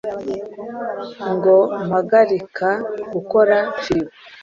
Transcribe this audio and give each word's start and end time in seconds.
“Ngo 1.33 1.55
mpagarika 1.87 2.69
gukora 3.13 3.57
firigo 3.81 4.11